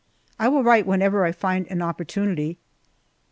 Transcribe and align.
I 0.39 0.47
will 0.47 0.63
write 0.63 0.87
whenever 0.87 1.25
I 1.25 1.31
find 1.31 1.67
an 1.67 1.83
opportunity. 1.83 2.57